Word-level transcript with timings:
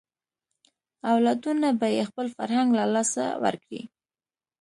اولادونه 1.11 1.67
به 1.79 1.87
یې 1.95 2.03
خپل 2.09 2.25
فرهنګ 2.35 2.69
له 2.79 2.85
لاسه 2.93 3.25
ورکړي. 3.43 3.81